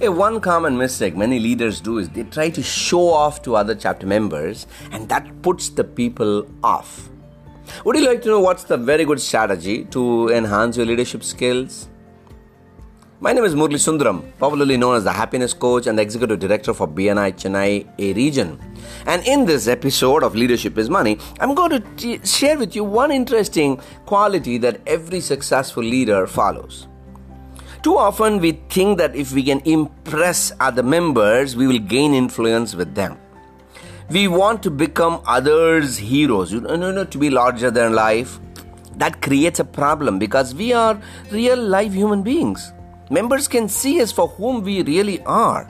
[0.00, 3.74] A one common mistake many leaders do is they try to show off to other
[3.74, 7.08] chapter members, and that puts the people off.
[7.84, 11.88] Would you like to know what's the very good strategy to enhance your leadership skills?
[13.20, 16.74] My name is Murli Sundaram, popularly known as the Happiness Coach and the Executive Director
[16.74, 18.58] for BNI Chennai A region.
[19.06, 22.82] And in this episode of Leadership is Money, I'm going to t- share with you
[22.82, 26.88] one interesting quality that every successful leader follows.
[27.82, 32.74] Too often we think that if we can impress other members, we will gain influence
[32.74, 33.18] with them.
[34.10, 38.38] We want to become others' heroes, you know, to be larger than life.
[38.96, 41.00] That creates a problem because we are
[41.30, 42.72] real live human beings
[43.12, 45.68] members can see us for whom we really are.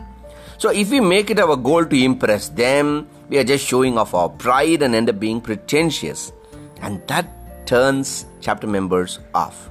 [0.59, 4.15] So, if we make it our goal to impress them, we are just showing off
[4.15, 6.33] our pride and end up being pretentious.
[6.81, 7.27] And that
[7.67, 9.69] turns chapter members off.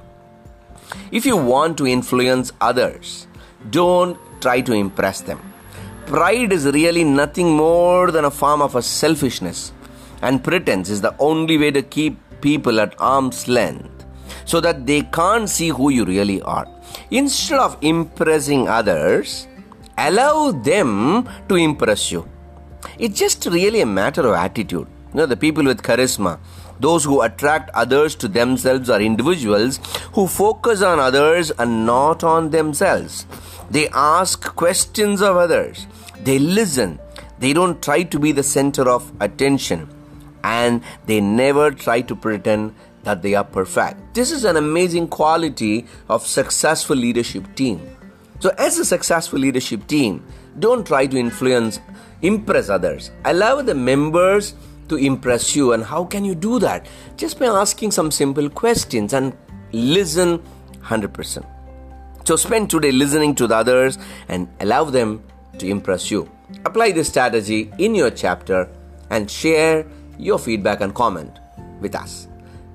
[1.10, 3.26] If you want to influence others,
[3.70, 5.40] don't try to impress them.
[6.06, 9.72] Pride is really nothing more than a form of a selfishness,
[10.20, 14.04] and pretense is the only way to keep people at arm's length
[14.44, 16.66] so that they can't see who you really are.
[17.10, 19.46] Instead of impressing others,
[19.96, 22.28] allow them to impress you.
[22.98, 24.88] It's just really a matter of attitude.
[25.12, 26.38] You know, the people with charisma,
[26.80, 29.78] those who attract others to themselves are individuals
[30.12, 33.26] who focus on others and not on themselves.
[33.70, 35.86] They ask questions of others.
[36.20, 36.98] They listen.
[37.38, 39.88] They don't try to be the center of attention.
[40.44, 44.14] And they never try to pretend that they are perfect.
[44.14, 47.80] This is an amazing quality of successful leadership team.
[48.40, 50.24] So as a successful leadership team,
[50.58, 51.80] don't try to influence
[52.22, 53.10] impress others.
[53.24, 54.54] Allow the members
[54.88, 56.86] to impress you and how can you do that?
[57.16, 59.36] Just by asking some simple questions and
[59.72, 60.42] listen
[60.82, 61.46] 100%.
[62.24, 65.22] So spend today listening to the others and allow them
[65.58, 66.30] to impress you.
[66.64, 68.68] Apply this strategy in your chapter
[69.10, 69.86] and share
[70.18, 71.38] your feedback and comment
[71.80, 72.28] with us.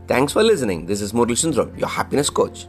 [0.07, 0.85] Thanks for listening.
[0.85, 2.67] This is Murli Sundaram, your happiness coach.